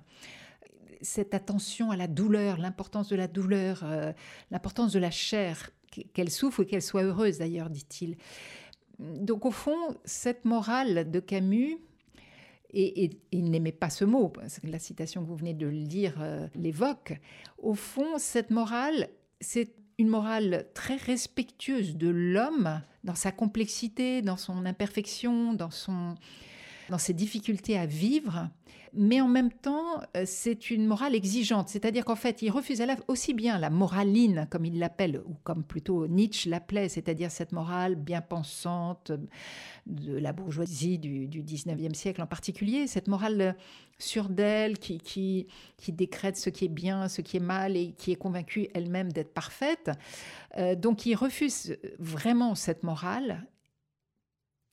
Cette 1.02 1.34
attention 1.34 1.92
à 1.92 1.96
la 1.96 2.08
douleur, 2.08 2.58
l'importance 2.58 3.10
de 3.10 3.16
la 3.16 3.28
douleur, 3.28 3.82
euh, 3.84 4.12
l'importance 4.52 4.94
de 4.94 5.00
la 5.00 5.12
chair, 5.12 5.70
qu'elle 6.14 6.30
souffre 6.30 6.64
et 6.64 6.66
qu'elle 6.66 6.82
soit 6.82 7.04
heureuse 7.04 7.38
d'ailleurs, 7.38 7.70
dit-il. 7.70 8.18
Donc 9.00 9.46
au 9.46 9.52
fond, 9.52 9.96
cette 10.06 10.46
morale 10.46 11.10
de 11.10 11.20
Camus, 11.20 11.78
et, 12.74 13.12
il 13.32 13.50
n'aimait 13.50 13.72
pas 13.72 13.90
ce 13.90 14.06
mot, 14.06 14.32
la 14.64 14.80
citation 14.80 15.24
que 15.24 15.28
vous 15.28 15.36
venez 15.36 15.54
de 15.54 15.68
le 15.68 15.84
dire 15.84 16.16
euh, 16.20 16.48
l'évoque, 16.56 17.20
au 17.58 17.74
fond, 17.74 18.18
cette 18.18 18.52
morale, 18.52 19.10
c'est 19.40 19.74
une 19.98 20.08
morale 20.08 20.68
très 20.74 20.96
respectueuse 20.96 21.96
de 21.96 22.10
l'homme 22.10 22.82
dans 23.04 23.16
sa 23.16 23.32
complexité, 23.32 24.22
dans 24.22 24.38
son 24.38 24.66
imperfection, 24.66 25.54
dans, 25.54 25.72
son, 25.72 26.16
dans 26.90 26.98
ses 26.98 27.14
difficultés 27.14 27.78
à 27.78 27.86
vivre, 27.86 28.50
mais 28.94 29.22
en 29.22 29.28
même 29.28 29.52
temps, 29.52 30.02
euh, 30.16 30.24
c'est 30.26 30.72
une 30.72 30.88
morale 30.88 31.16
exigeante, 31.16 31.70
c'est-à-dire 31.70 32.06
qu'en 32.06 32.16
fait, 32.16 32.42
il 32.42 32.50
refuse 32.50 32.84
aussi 33.08 33.34
bien 33.34 33.60
la 33.60 33.70
moraline, 33.70 34.48
comme 34.50 34.66
il 34.66 34.80
l'appelle, 34.80 35.22
ou 35.26 35.36
comme 35.44 35.64
plutôt 35.64 36.08
Nietzsche 36.08 36.50
l'appelait, 36.50 36.90
c'est-à-dire 36.90 37.30
cette 37.32 37.52
morale 37.52 37.96
bien 37.96 38.22
pensante 38.22 39.12
de 39.86 40.18
la 40.18 40.34
bourgeoisie 40.34 40.98
du, 41.00 41.28
du 41.28 41.44
19e 41.44 41.94
siècle 41.94 42.22
en 42.22 42.28
particulier, 42.28 42.88
cette 42.88 43.08
morale 43.08 43.56
sûre 44.00 44.30
d'elle, 44.30 44.78
qui, 44.78 45.00
qui, 45.00 45.48
qui, 45.78 45.92
décrète 45.92 46.38
ce 46.38 46.50
qui 46.50 46.66
est 46.66 46.70
bien, 46.70 47.08
ce 47.08 47.22
qui 47.22 47.38
est 47.38 47.42
mal, 47.42 47.76
et 47.76 47.94
qui 47.94 48.12
est 48.12 48.16
convaincue 48.16 48.68
elle-même 48.74 49.12
d'être 49.12 49.34
parfaite. 49.34 49.92
Euh, 50.58 50.76
donc 50.76 51.06
il 51.06 51.16
refuse 51.16 51.78
vraiment 52.00 52.56
cette 52.56 52.84
morale, 52.84 53.46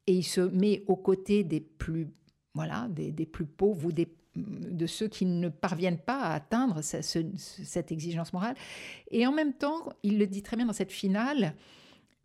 et 0.06 0.14
il 0.14 0.24
se 0.24 0.40
met 0.40 0.84
aux 0.86 0.96
côtés 0.96 1.44
des 1.44 1.60
plus 1.60 2.08
voilà, 2.54 2.86
des, 2.88 3.26
plus 3.26 3.46
pauvres 3.46 3.90
de 4.36 4.86
ceux 4.86 5.08
qui 5.08 5.26
ne 5.26 5.48
parviennent 5.48 5.98
pas 5.98 6.20
à 6.20 6.34
atteindre 6.34 6.82
cette 6.82 7.92
exigence 7.92 8.32
morale. 8.32 8.56
Et 9.10 9.26
en 9.26 9.32
même 9.32 9.52
temps, 9.52 9.88
il 10.02 10.18
le 10.18 10.26
dit 10.26 10.42
très 10.42 10.56
bien 10.56 10.66
dans 10.66 10.72
cette 10.72 10.92
finale, 10.92 11.54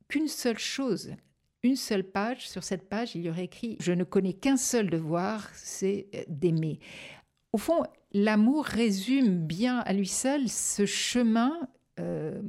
qu'une 0.08 0.28
seule 0.28 0.60
chose, 0.60 1.16
une 1.64 1.76
seule 1.76 2.04
page, 2.04 2.48
sur 2.48 2.64
cette 2.64 2.88
page, 2.88 3.16
il 3.16 3.22
y 3.22 3.30
aurait 3.30 3.46
écrit⁇ 3.46 3.76
Je 3.80 3.92
ne 3.92 4.04
connais 4.04 4.34
qu'un 4.34 4.58
seul 4.58 4.90
devoir, 4.90 5.50
c'est 5.54 6.08
d'aimer⁇ 6.28 6.80
Au 7.54 7.58
fond, 7.58 7.84
l'amour 8.12 8.66
résume 8.66 9.46
bien 9.46 9.80
à 9.80 9.94
lui 9.94 10.08
seul 10.08 10.48
ce 10.48 10.86
chemin 10.86 11.60
euh, 12.00 12.42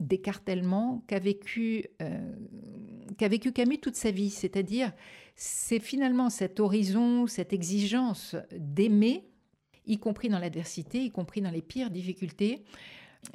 d'écartèlement 0.00 1.02
qu'a 1.06 1.18
vécu, 1.18 1.86
euh, 2.02 2.32
vécu 3.20 3.52
Camus 3.52 3.78
toute 3.78 3.96
sa 3.96 4.10
vie, 4.10 4.30
c'est-à-dire 4.30 4.92
c'est 5.34 5.80
finalement 5.80 6.30
cet 6.30 6.60
horizon, 6.60 7.26
cette 7.26 7.52
exigence 7.52 8.36
d'aimer, 8.52 9.24
y 9.86 9.98
compris 9.98 10.28
dans 10.28 10.38
l'adversité, 10.38 11.04
y 11.04 11.10
compris 11.10 11.40
dans 11.40 11.50
les 11.50 11.62
pires 11.62 11.90
difficultés. 11.90 12.64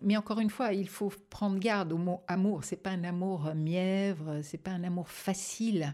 Mais 0.02 0.16
encore 0.16 0.40
une 0.40 0.50
fois, 0.50 0.74
il 0.74 0.88
faut 0.88 1.12
prendre 1.30 1.60
garde 1.60 1.92
au 1.92 1.98
mot 1.98 2.22
amour. 2.28 2.64
C'est 2.64 2.78
pas 2.78 2.92
un 2.92 3.04
amour 3.04 3.54
mièvre, 3.56 4.40
c'est 4.42 4.58
pas 4.58 4.72
un 4.72 4.84
amour 4.84 5.10
facile. 5.10 5.94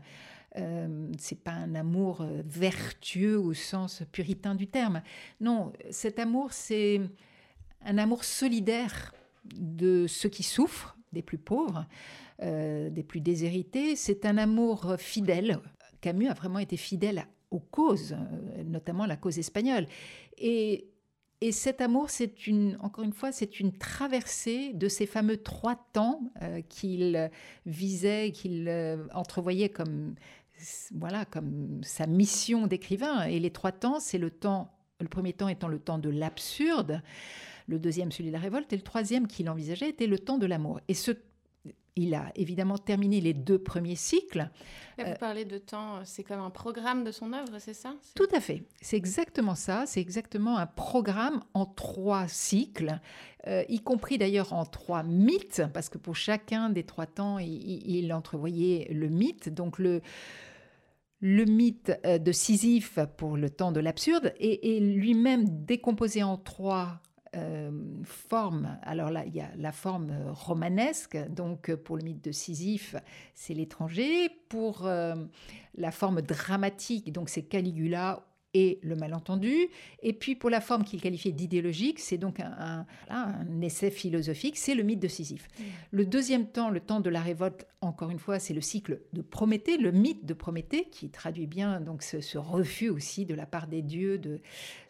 Euh, 0.57 1.11
c'est 1.17 1.43
pas 1.43 1.51
un 1.51 1.75
amour 1.75 2.25
vertueux 2.43 3.39
au 3.39 3.53
sens 3.53 4.03
puritain 4.11 4.55
du 4.55 4.67
terme. 4.67 5.01
Non, 5.39 5.73
cet 5.89 6.19
amour, 6.19 6.53
c'est 6.53 7.01
un 7.83 7.97
amour 7.97 8.23
solidaire 8.23 9.13
de 9.55 10.07
ceux 10.07 10.29
qui 10.29 10.43
souffrent, 10.43 10.97
des 11.13 11.21
plus 11.21 11.37
pauvres, 11.37 11.85
euh, 12.41 12.89
des 12.89 13.03
plus 13.03 13.21
déshérités. 13.21 13.95
C'est 13.95 14.25
un 14.25 14.37
amour 14.37 14.95
fidèle 14.97 15.59
Camus 16.01 16.27
a 16.27 16.33
vraiment 16.33 16.59
été 16.59 16.77
fidèle 16.77 17.25
aux 17.51 17.59
causes, 17.59 18.13
euh, 18.13 18.63
notamment 18.63 19.05
la 19.05 19.17
cause 19.17 19.39
espagnole. 19.39 19.87
Et, 20.37 20.85
cet 21.51 21.79
amour, 21.79 22.09
c'est 22.09 22.47
une, 22.47 22.77
encore 22.81 23.05
une 23.05 23.13
fois, 23.13 23.31
c'est 23.31 23.61
une 23.61 23.71
traversée 23.71 24.73
de 24.73 24.89
ces 24.89 25.05
fameux 25.05 25.37
trois 25.37 25.77
temps 25.93 26.19
euh, 26.41 26.61
qu'il 26.67 27.31
visait, 27.65 28.31
qu'il 28.33 28.69
entrevoyait 29.13 29.69
comme, 29.69 30.15
voilà, 30.93 31.23
comme 31.23 31.79
sa 31.81 32.07
mission 32.07 32.67
d'écrivain. 32.67 33.23
Et 33.23 33.39
les 33.39 33.51
trois 33.51 33.71
temps, 33.71 34.01
c'est 34.01 34.17
le 34.17 34.31
temps, 34.31 34.69
le 34.99 35.07
premier 35.07 35.31
temps 35.31 35.47
étant 35.47 35.69
le 35.69 35.79
temps 35.79 35.97
de 35.97 36.09
l'absurde, 36.09 37.01
le 37.69 37.79
deuxième 37.79 38.11
celui 38.11 38.29
de 38.29 38.33
la 38.33 38.39
révolte, 38.39 38.73
et 38.73 38.75
le 38.75 38.81
troisième 38.81 39.27
qu'il 39.27 39.49
envisageait 39.49 39.89
était 39.89 40.07
le 40.07 40.19
temps 40.19 40.37
de 40.37 40.45
l'amour. 40.45 40.79
Et 40.87 40.93
ce 40.93 41.11
il 41.99 42.15
a 42.15 42.31
évidemment 42.35 42.77
terminé 42.77 43.19
les 43.19 43.33
deux 43.33 43.59
premiers 43.59 43.95
cycles. 43.95 44.49
vous 44.97 45.05
euh, 45.05 45.15
parlez 45.15 45.45
de 45.45 45.57
temps, 45.57 45.99
c'est 46.05 46.23
comme 46.23 46.39
un 46.39 46.49
programme 46.49 47.03
de 47.03 47.11
son 47.11 47.33
œuvre, 47.33 47.59
c'est 47.59 47.73
ça? 47.73 47.93
Tout 48.15 48.27
à 48.33 48.39
fait. 48.39 48.63
C'est 48.81 48.95
exactement 48.97 49.55
ça. 49.55 49.85
C'est 49.85 49.99
exactement 49.99 50.57
un 50.57 50.65
programme 50.65 51.43
en 51.53 51.65
trois 51.65 52.27
cycles, 52.27 52.99
euh, 53.47 53.63
y 53.67 53.79
compris 53.79 54.17
d'ailleurs 54.17 54.53
en 54.53 54.65
trois 54.65 55.03
mythes, 55.03 55.63
parce 55.73 55.89
que 55.89 55.97
pour 55.97 56.15
chacun 56.15 56.69
des 56.69 56.83
trois 56.83 57.05
temps, 57.05 57.37
il, 57.39 58.13
entrevoyait 58.13 58.87
le 58.91 59.09
mythe. 59.09 59.49
Donc 59.49 59.79
le 59.79 60.01
le 61.21 61.43
mythe 61.43 61.91
euh, 62.05 62.17
de 62.17 62.31
Sisyphe 62.31 62.97
pour 63.17 63.35
le 63.35 63.49
temps 63.49 63.73
de 63.73 63.81
l'absurde 63.81 64.33
est 64.39 64.79
lui-même 64.79 65.65
décomposé 65.65 66.23
en 66.23 66.37
trois 66.37 67.01
euh, 67.35 67.71
forme. 68.03 68.77
Alors 68.83 69.11
là, 69.11 69.23
il 69.25 69.35
y 69.35 69.41
a 69.41 69.49
la 69.57 69.71
forme 69.71 70.13
romanesque, 70.31 71.17
donc 71.29 71.73
pour 71.75 71.97
le 71.97 72.03
mythe 72.03 72.23
de 72.23 72.31
Sisyphe, 72.31 72.95
c'est 73.35 73.53
l'étranger. 73.53 74.29
Pour 74.49 74.85
euh, 74.85 75.15
la 75.75 75.91
forme 75.91 76.21
dramatique, 76.21 77.11
donc 77.11 77.29
c'est 77.29 77.43
Caligula 77.43 78.23
et 78.53 78.79
le 78.81 78.95
malentendu. 78.95 79.69
Et 80.01 80.13
puis 80.13 80.35
pour 80.35 80.49
la 80.49 80.61
forme 80.61 80.83
qu'il 80.83 81.01
qualifiait 81.01 81.31
d'idéologique, 81.31 81.99
c'est 81.99 82.17
donc 82.17 82.39
un, 82.39 82.85
essai 83.61 83.91
philosophique, 83.91 84.57
c'est 84.57 84.75
le 84.75 84.83
mythe 84.83 84.99
de 84.99 85.07
Sisyphe. 85.07 85.47
Le 85.91 86.05
deuxième 86.05 86.47
temps, 86.47 86.69
le 86.69 86.79
temps 86.79 86.99
de 86.99 87.09
la 87.09 87.21
révolte, 87.21 87.67
encore 87.81 88.09
une 88.09 88.19
fois, 88.19 88.39
c'est 88.39 88.53
le 88.53 88.61
cycle 88.61 89.01
de 89.13 89.21
Prométhée, 89.21 89.77
le 89.77 89.91
mythe 89.91 90.25
de 90.25 90.33
Prométhée, 90.33 90.85
qui 90.91 91.09
traduit 91.09 91.47
bien 91.47 91.79
donc 91.79 92.01
ce, 92.03 92.37
refus 92.37 92.89
aussi 92.89 93.25
de 93.25 93.35
la 93.35 93.45
part 93.45 93.67
des 93.67 93.81
dieux 93.81 94.17
de, 94.17 94.41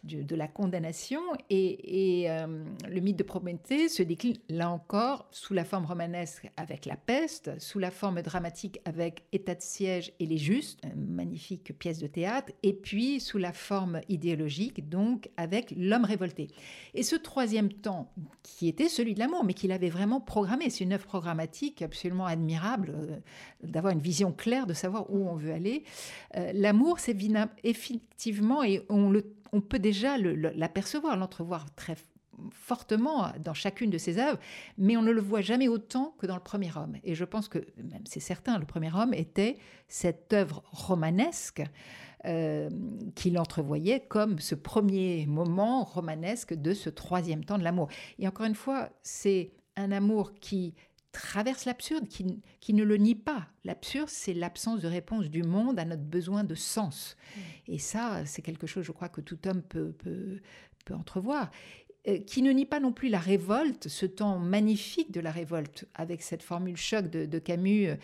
de, 0.03 0.35
la 0.35 0.47
condamnation. 0.47 1.19
Et, 1.49 2.25
euh, 2.29 2.63
le 2.87 3.01
mythe 3.01 3.17
de 3.17 3.23
Prométhée 3.23 3.89
se 3.89 4.03
décline 4.03 4.37
là 4.47 4.69
encore 4.69 5.27
sous 5.31 5.53
la 5.53 5.65
forme 5.65 5.85
romanesque 5.85 6.49
avec 6.55 6.85
la 6.85 6.95
peste, 6.95 7.59
sous 7.59 7.79
la 7.79 7.91
forme 7.91 8.21
dramatique 8.21 8.79
avec 8.85 9.23
État 9.33 9.55
de 9.55 9.61
siège 9.61 10.13
et 10.19 10.25
les 10.25 10.37
justes, 10.37 10.79
magnifique 10.95 11.77
pièce 11.77 11.99
de 11.99 12.07
théâtre, 12.07 12.53
et 12.63 12.73
puis 12.73 13.19
sous 13.19 13.37
la 13.37 13.49
la 13.49 13.53
forme 13.53 14.01
idéologique, 14.09 14.89
donc 14.89 15.31
avec 15.35 15.73
l'homme 15.75 16.05
révolté. 16.05 16.49
Et 16.93 17.01
ce 17.01 17.15
troisième 17.15 17.73
temps, 17.73 18.13
qui 18.43 18.67
était 18.67 18.89
celui 18.89 19.15
de 19.15 19.19
l'amour, 19.19 19.43
mais 19.43 19.55
qu'il 19.55 19.71
avait 19.71 19.89
vraiment 19.89 20.21
programmé, 20.21 20.69
c'est 20.69 20.83
une 20.83 20.93
œuvre 20.93 21.07
programmatique 21.07 21.81
absolument 21.81 22.27
admirable, 22.27 22.93
euh, 22.95 23.17
d'avoir 23.63 23.91
une 23.91 24.01
vision 24.01 24.31
claire, 24.31 24.67
de 24.67 24.75
savoir 24.75 25.11
où 25.11 25.27
on 25.27 25.33
veut 25.33 25.51
aller. 25.51 25.83
Euh, 26.35 26.51
l'amour, 26.53 26.99
c'est 26.99 27.17
effectivement, 27.63 28.63
et 28.63 28.85
on, 28.87 29.09
le, 29.09 29.25
on 29.51 29.61
peut 29.61 29.79
déjà 29.79 30.17
l'apercevoir, 30.17 31.17
l'entrevoir 31.17 31.73
très 31.75 31.95
fortement 32.51 33.31
dans 33.43 33.53
chacune 33.53 33.89
de 33.89 33.97
ses 33.97 34.17
œuvres, 34.17 34.39
mais 34.77 34.95
on 34.97 35.01
ne 35.01 35.11
le 35.11 35.21
voit 35.21 35.41
jamais 35.41 35.67
autant 35.67 36.15
que 36.17 36.25
dans 36.25 36.35
le 36.35 36.41
premier 36.41 36.71
homme. 36.75 36.95
Et 37.03 37.15
je 37.15 37.25
pense 37.25 37.47
que, 37.47 37.59
même 37.77 38.03
c'est 38.05 38.19
certain, 38.19 38.57
le 38.57 38.65
premier 38.65 38.93
homme 38.93 39.13
était 39.13 39.57
cette 39.87 40.31
œuvre 40.33 40.63
romanesque 40.71 41.63
euh, 42.25 42.69
qu'il 43.15 43.39
entrevoyait 43.39 44.01
comme 44.01 44.39
ce 44.39 44.55
premier 44.55 45.25
moment 45.25 45.83
romanesque 45.83 46.53
de 46.53 46.73
ce 46.73 46.89
troisième 46.89 47.45
temps 47.45 47.57
de 47.57 47.63
l'amour. 47.63 47.89
Et 48.19 48.27
encore 48.27 48.45
une 48.45 48.55
fois, 48.55 48.89
c'est 49.01 49.51
un 49.75 49.91
amour 49.91 50.33
qui 50.33 50.75
traverse 51.11 51.65
l'absurde, 51.65 52.07
qui, 52.07 52.41
qui, 52.59 52.73
ne 52.73 52.83
le 52.83 52.97
nie 52.97 53.15
pas. 53.15 53.47
L'absurde, 53.63 54.09
c'est 54.09 54.33
l'absence 54.33 54.81
de 54.81 54.87
réponse 54.87 55.29
du 55.29 55.43
monde 55.43 55.79
à 55.79 55.85
notre 55.85 56.03
besoin 56.03 56.43
de 56.43 56.55
sens. 56.55 57.15
Mmh. 57.17 57.39
Et 57.67 57.79
ça, 57.79 58.25
c'est 58.25 58.41
quelque 58.41 58.67
chose, 58.67 58.85
je 58.85 58.91
crois, 58.91 59.09
que 59.09 59.21
tout 59.21 59.39
homme 59.47 59.61
peut, 59.63 59.91
peut, 59.91 60.39
peut 60.85 60.93
entrevoir. 60.93 61.49
Euh, 62.07 62.17
qui 62.17 62.41
ne 62.41 62.51
nie 62.51 62.65
pas 62.65 62.79
non 62.79 62.93
plus 62.93 63.09
la 63.09 63.19
révolte, 63.19 63.89
ce 63.89 64.05
temps 64.05 64.39
magnifique 64.39 65.11
de 65.11 65.19
la 65.19 65.31
révolte, 65.31 65.85
avec 65.93 66.21
cette 66.21 66.43
formule 66.43 66.77
choc 66.77 67.09
de, 67.09 67.39
Camus, 67.39 67.87
euh, 67.87 67.95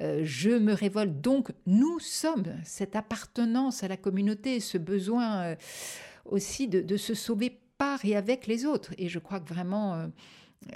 euh, 0.00 0.20
je 0.22 0.50
me 0.50 0.72
révolte, 0.72 1.20
donc 1.20 1.50
nous 1.66 1.98
sommes, 1.98 2.44
cette 2.64 2.94
appartenance 2.94 3.82
à 3.82 3.88
la 3.88 3.96
communauté, 3.96 4.60
ce 4.60 4.78
besoin 4.78 5.56
aussi 6.24 6.68
de, 6.68 6.96
se 6.96 7.14
sauver 7.14 7.58
par 7.76 8.04
et 8.04 8.14
avec 8.14 8.46
les 8.46 8.66
autres. 8.66 8.94
Et 8.98 9.08
je 9.08 9.18
crois 9.18 9.40
que 9.40 9.48
vraiment... 9.48 10.10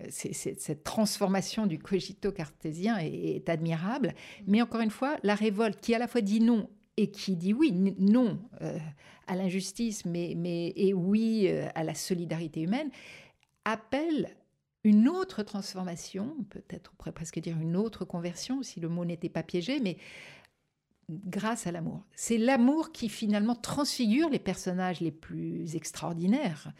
cette 0.08 0.82
transformation 0.84 1.66
du 1.66 1.78
cogito 1.78 2.32
cartésien 2.32 2.98
est, 2.98 3.48
admirable. 3.48 4.14
Mais 4.46 4.62
encore 4.62 4.80
une 4.80 4.90
fois, 4.90 5.16
la 5.22 5.34
révolte 5.34 5.80
qui 5.80 5.94
à 5.94 5.98
la 5.98 6.06
fois 6.06 6.20
dit 6.20 6.40
non 6.40 6.68
et 6.96 7.10
qui 7.10 7.36
dit 7.36 7.52
oui, 7.52 7.72
non 7.98 8.38
euh, 8.62 8.78
à 9.26 9.36
l'injustice, 9.36 10.04
mais, 10.04 10.34
mais, 10.36 10.72
et 10.76 10.94
oui 10.94 11.48
euh, 11.48 11.68
à 11.74 11.84
la 11.84 11.94
solidarité 11.94 12.62
humaine, 12.62 12.90
appelle 13.64 14.28
une 14.84 15.08
autre 15.08 15.42
transformation, 15.42 16.36
peut-être 16.50 16.92
on 16.92 16.96
pourrait 16.96 17.12
presque 17.12 17.40
dire 17.40 17.58
une 17.58 17.76
autre 17.76 18.04
conversion, 18.04 18.62
si 18.62 18.80
le 18.80 18.88
mot 18.88 19.04
n'était 19.04 19.30
pas 19.30 19.42
piégé, 19.42 19.80
mais 19.80 19.96
grâce 21.08 21.66
à 21.66 21.72
l'amour. 21.72 22.04
C'est 22.14 22.38
l'amour 22.38 22.92
qui 22.92 23.08
finalement 23.08 23.54
transfigure 23.54 24.28
les 24.30 24.38
personnages 24.38 25.00
les 25.00 25.10
plus 25.10 25.76
extraordinaires 25.76 26.72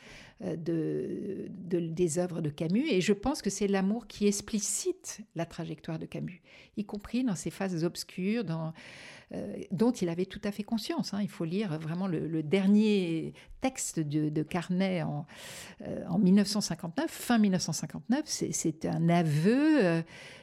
euh, 0.42 0.56
de, 0.56 1.46
des 1.48 2.18
œuvres 2.18 2.40
de 2.40 2.50
Camus. 2.50 2.88
Et 2.88 3.00
je 3.00 3.12
pense 3.12 3.42
que 3.42 3.50
c'est 3.50 3.66
l'amour 3.66 4.06
qui 4.06 4.26
explicite 4.26 5.20
la 5.34 5.46
trajectoire 5.46 5.98
de 5.98 6.06
Camus, 6.06 6.42
y 6.76 6.84
compris 6.84 7.24
dans 7.24 7.36
ses 7.36 7.50
phases 7.50 7.84
obscures, 7.84 8.44
dans, 8.44 8.72
dont 9.70 9.92
il 9.92 10.08
avait 10.08 10.26
tout 10.26 10.40
à 10.44 10.52
fait 10.52 10.62
conscience. 10.62 11.14
Hein. 11.14 11.20
Il 11.22 11.28
faut 11.28 11.44
lire 11.44 11.78
vraiment 11.78 12.06
le, 12.06 12.42
dernier 12.42 13.32
texte 13.60 14.00
de, 14.00 14.42
Carnet 14.42 15.02
en, 15.02 15.26
euh, 15.82 16.04
en 16.08 16.18
1959, 16.18 17.10
fin 17.10 17.38
1959. 17.38 18.22
C'est 18.26 18.84
un 18.86 19.08
aveu 19.08 20.02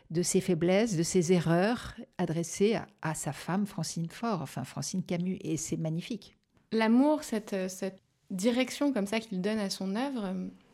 de 0.10 0.22
ses 0.22 0.42
faiblesses, 0.42 0.98
de 0.98 1.04
ses 1.04 1.32
erreurs, 1.32 1.96
adressées 2.18 2.78
à, 3.02 3.14
sa 3.14 3.32
femme 3.32 3.66
Francine 3.66 4.10
Faure, 4.10 4.42
enfin 4.42 4.64
Francine 4.64 5.04
Camus, 5.04 5.38
et 5.42 5.58
c'est 5.58 5.78
magnifique. 5.78 6.38
L'amour, 6.72 7.24
cette, 7.24 7.56
cette, 7.70 8.02
direction 8.30 8.94
comme 8.94 9.08
ça 9.08 9.20
qu'il 9.20 9.42
donne 9.42 9.60
à 9.60 9.70
son 9.70 9.94
œuvre, 9.96 10.34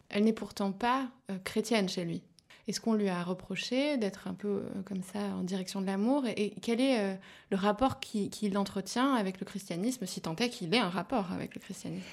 elle 0.09 0.23
n'est 0.23 0.33
pourtant 0.33 0.71
pas 0.71 1.09
euh, 1.31 1.37
chrétienne 1.43 1.89
chez 1.89 2.05
lui. 2.05 2.23
Est-ce 2.67 2.81
qu'on 2.81 2.93
lui 2.93 3.07
a 3.07 3.23
reproché 3.23 3.97
d'être 3.97 4.27
un 4.27 4.33
peu 4.33 4.47
euh, 4.47 4.81
comme 4.83 5.01
ça 5.01 5.19
en 5.19 5.43
direction 5.43 5.79
de 5.79 5.85
l'amour 5.85 6.25
et, 6.27 6.53
quel 6.61 6.81
est 6.81 6.99
euh, 6.99 7.15
le 7.49 7.57
rapport 7.57 7.99
qu'il 7.99 8.57
entretient 8.57 9.13
avec 9.13 9.39
le 9.39 9.45
christianisme, 9.45 10.05
si 10.05 10.19
tant 10.19 10.35
est 10.35 10.49
qu'il 10.49 10.73
ait 10.73 10.79
un 10.79 10.89
rapport 10.89 11.31
avec 11.31 11.55
le 11.55 11.61
christianisme? 11.61 12.05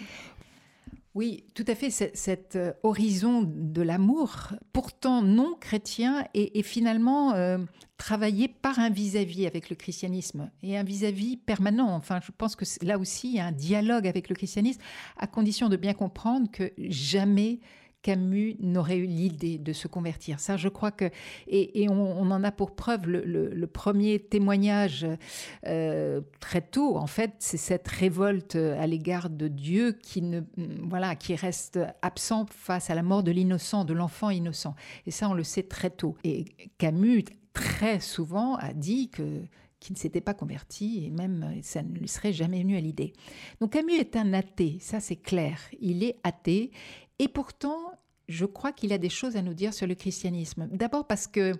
Oui, 1.17 1.45
tout 1.55 1.65
à 1.67 1.75
fait. 1.75 1.91
Cet 1.91 2.57
euh, 2.57 2.73
horizon 2.85 3.43
de 3.43 3.83
l'amour, 3.83 4.53
pourtant 4.73 5.23
non 5.23 5.57
chrétien, 5.59 6.25
est, 6.35 6.63
finalement 6.63 7.35
travaillé 7.97 8.49
par 8.49 8.81
un 8.81 8.91
vis-à-vis 8.91 9.47
avec 9.47 9.71
le 9.71 9.77
christianisme 9.77 10.51
et 10.63 10.77
un 10.77 10.83
vis-à-vis 10.83 11.37
permanent. 11.37 11.95
Enfin, 11.95 12.21
je 12.25 12.33
pense 12.37 12.57
que 12.57 12.65
là 12.85 12.99
aussi, 12.99 13.29
il 13.29 13.35
y 13.37 13.41
a 13.41 13.47
un 13.47 13.53
dialogue 13.53 14.07
avec 14.07 14.29
le 14.29 14.35
christianisme, 14.35 14.81
à 15.17 15.27
condition 15.29 15.69
de 15.69 15.77
bien 15.77 15.95
comprendre 15.95 16.51
que 16.51 16.73
jamais 16.79 17.61
Camus 18.05 18.57
n'aurait 18.61 18.99
eu 18.99 19.07
l'idée 19.07 19.57
de 19.57 19.73
se 19.73 19.89
convertir. 19.89 20.39
Ça, 20.39 20.59
je 20.59 20.69
crois 20.69 20.91
que, 20.91 21.07
et, 21.49 21.89
on, 21.89 22.31
en 22.31 22.45
a 22.45 22.53
pour 22.53 22.77
preuve 22.77 23.09
le, 23.09 23.67
premier 23.67 24.21
témoignage 24.21 25.07
euh, 25.67 26.21
très 26.39 26.61
tôt. 26.61 26.99
En 26.99 27.07
fait, 27.07 27.33
c'est 27.39 27.57
cette 27.57 27.89
révolte 27.89 28.57
à 28.57 28.87
l'égard 28.87 29.31
de 29.31 29.49
Dieu 29.49 29.93
qui 29.93 30.21
ne, 30.21 30.43
voilà, 30.87 31.17
qui 31.17 31.35
reste 31.35 31.81
absent 32.03 32.45
face 32.51 32.91
à 32.91 32.95
la 32.95 33.03
mort 33.03 33.23
de 33.23 33.33
l'innocent, 33.33 33.87
de 33.87 33.95
l'enfant 33.95 34.29
innocent. 34.29 34.75
Et 35.07 35.11
ça, 35.11 35.31
on 35.31 35.35
le 35.35 35.43
sait 35.43 35.63
très 35.63 35.91
tôt. 35.91 36.15
Et 36.25 36.45
Camus 36.77 37.25
très 37.55 38.01
souvent 38.01 38.57
a 38.57 38.75
dit 38.75 39.09
que 39.09 39.45
ne 39.93 39.97
s'était 39.97 40.21
pas 40.21 40.35
converti 40.35 41.05
et 41.05 41.11
même 41.11 41.59
ça 41.63 41.83
ne 41.83 41.93
lui 41.95 42.09
serait 42.09 42.33
jamais 42.33 42.63
venu 42.63 42.77
à 42.77 42.81
l'idée. 42.81 43.13
Donc 43.61 43.73
Camus 43.73 43.95
est 43.95 44.17
un 44.17 44.33
athée, 44.33 44.79
ça 44.81 45.01
c'est 45.01 45.17
clair. 45.17 45.59
Il 45.81 46.03
est 46.03 46.17
athée 46.23 46.71
et 47.19 47.29
pourtant, 47.29 47.93
je 48.29 48.45
crois 48.45 48.73
qu'il 48.73 48.93
a 48.93 48.99
des 48.99 49.09
choses 49.09 49.37
à 49.37 49.43
nous 49.43 49.55
dire 49.55 49.75
sur 49.75 49.87
le 49.87 49.95
christianisme. 49.95 50.69
D'abord 50.73 51.07
parce 51.07 51.27
que 51.27 51.53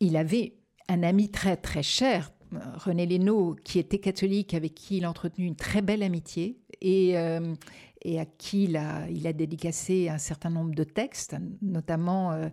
il 0.00 0.16
avait 0.16 0.54
un 0.88 1.02
ami 1.02 1.30
très 1.30 1.56
très 1.56 1.82
cher, 1.82 2.32
René 2.74 3.06
Lénaud, 3.06 3.56
qui 3.64 3.78
était 3.78 3.98
catholique, 3.98 4.54
avec 4.54 4.74
qui 4.74 4.98
il 4.98 5.04
a 5.04 5.10
entretenu 5.10 5.46
une 5.46 5.56
très 5.56 5.80
belle 5.82 6.02
amitié 6.02 6.58
et, 6.80 7.16
euh, 7.16 7.54
à 8.04 8.24
qui 8.26 8.64
il 8.64 8.76
a, 8.76 9.08
il 9.08 9.26
a 9.26 9.32
dédicacé 9.32 10.08
un 10.08 10.18
certain 10.18 10.50
nombre 10.50 10.74
de 10.74 10.84
textes, 10.84 11.36
notamment 11.62 12.32
euh, 12.32 12.48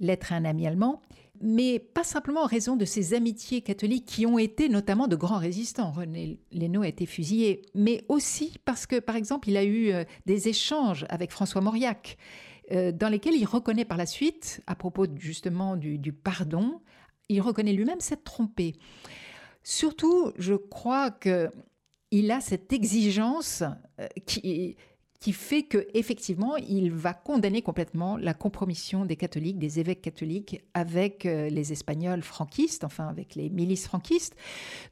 Lettre 0.00 0.32
à 0.32 0.36
un 0.36 0.46
ami 0.46 0.66
allemand 0.66 1.02
mais 1.40 1.78
pas 1.78 2.04
simplement 2.04 2.42
en 2.42 2.46
raison 2.46 2.76
de 2.76 2.84
ses 2.84 3.14
amitiés 3.14 3.62
catholiques 3.62 4.04
qui 4.04 4.26
ont 4.26 4.38
été 4.38 4.68
notamment 4.68 5.08
de 5.08 5.16
grands 5.16 5.38
résistants. 5.38 5.90
René 5.90 6.38
Lénaud 6.52 6.82
a 6.82 6.88
été 6.88 7.06
fusillé, 7.06 7.62
mais 7.74 8.04
aussi 8.08 8.58
parce 8.64 8.86
que, 8.86 9.00
par 9.00 9.16
exemple, 9.16 9.48
il 9.48 9.56
a 9.56 9.64
eu 9.64 9.90
euh, 9.90 10.04
des 10.26 10.48
échanges 10.48 11.06
avec 11.08 11.30
François 11.30 11.62
Mauriac, 11.62 12.18
euh, 12.72 12.92
dans 12.92 13.08
lesquels 13.08 13.34
il 13.34 13.46
reconnaît 13.46 13.86
par 13.86 13.96
la 13.96 14.06
suite, 14.06 14.62
à 14.66 14.74
propos 14.74 15.06
justement 15.16 15.76
du, 15.76 16.12
pardon, 16.12 16.80
il 17.28 17.40
reconnaît 17.40 17.72
lui-même 17.72 18.00
s'être 18.00 18.24
trompé. 18.24 18.74
Surtout, 19.62 20.32
je 20.36 20.54
crois 20.54 21.10
que 21.10 21.50
il 22.12 22.30
a 22.32 22.40
cette 22.40 22.72
exigence 22.72 23.62
euh, 24.00 24.06
qui, 24.26 24.76
qui 25.20 25.34
fait 25.34 25.62
que 25.62 25.86
effectivement, 25.92 26.56
il 26.56 26.90
va 26.90 27.12
condamner 27.12 27.60
complètement 27.60 28.16
la 28.16 28.32
compromission 28.32 29.04
des 29.04 29.16
catholiques, 29.16 29.58
des 29.58 29.78
évêques 29.78 30.00
catholiques 30.00 30.62
avec 30.72 31.26
euh, 31.26 31.50
les 31.50 31.72
Espagnols 31.72 32.22
franquistes, 32.22 32.84
enfin 32.84 33.06
avec 33.06 33.34
les 33.34 33.50
milices 33.50 33.86
franquistes. 33.86 34.34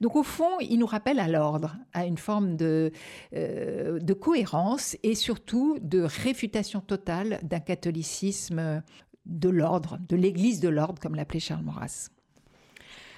Donc 0.02 0.16
au 0.16 0.22
fond, 0.22 0.60
il 0.60 0.78
nous 0.78 0.86
rappelle 0.86 1.18
à 1.18 1.28
l'ordre, 1.28 1.76
à 1.94 2.04
une 2.04 2.18
forme 2.18 2.56
de, 2.56 2.92
euh, 3.34 3.98
de 3.98 4.12
cohérence 4.12 4.98
et 5.02 5.14
surtout 5.14 5.78
de 5.80 6.02
réfutation 6.02 6.80
totale 6.80 7.40
d'un 7.42 7.60
catholicisme 7.60 8.82
de 9.24 9.48
l'ordre, 9.48 9.98
de 10.08 10.16
l'Église 10.16 10.60
de 10.60 10.68
l'ordre, 10.68 11.00
comme 11.00 11.14
l'appelait 11.14 11.40
Charles 11.40 11.64
Maurras. 11.64 12.10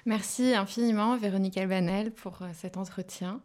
Merci 0.07 0.55
infiniment, 0.55 1.17
Véronique 1.17 1.59
Albanel, 1.59 2.11
pour 2.13 2.43
euh, 2.43 2.49
cet 2.55 2.77
entretien. 2.77 3.43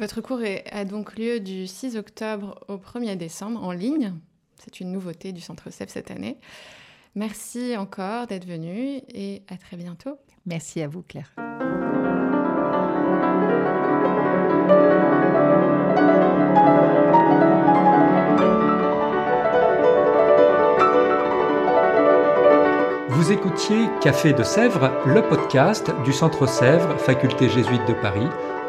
Votre 0.00 0.22
cours 0.22 0.40
a 0.72 0.86
donc 0.86 1.18
lieu 1.18 1.40
du 1.40 1.66
6 1.66 1.98
octobre 1.98 2.58
au 2.68 2.76
1er 2.78 3.18
décembre 3.18 3.62
en 3.62 3.72
ligne. 3.72 4.14
C'est 4.56 4.80
une 4.80 4.92
nouveauté 4.92 5.32
du 5.32 5.42
Centre 5.42 5.70
CEF 5.70 5.90
cette 5.90 6.10
année. 6.10 6.38
Merci 7.14 7.76
encore 7.76 8.26
d'être 8.26 8.46
venu 8.46 9.02
et 9.12 9.42
à 9.48 9.58
très 9.58 9.76
bientôt. 9.76 10.16
Merci 10.46 10.80
à 10.80 10.88
vous, 10.88 11.02
Claire. 11.02 11.30
Vous 23.10 23.32
écoutiez 23.32 23.90
Café 24.00 24.32
de 24.32 24.44
Sèvres, 24.44 24.90
le 25.04 25.20
podcast 25.28 25.90
du 26.04 26.14
Centre 26.14 26.46
Sèvres, 26.48 26.96
Faculté 26.96 27.50
jésuite 27.50 27.86
de 27.86 27.92
Paris 27.92 28.28